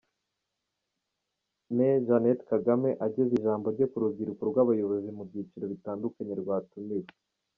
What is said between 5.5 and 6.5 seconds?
bitandukanye